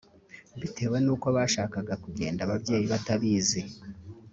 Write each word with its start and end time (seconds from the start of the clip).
Bitewe 0.59 0.97
n’uko 1.05 1.27
bashakaga 1.35 1.93
kugenda 2.03 2.39
ababyeyi 2.43 2.85
batabizi 2.93 3.61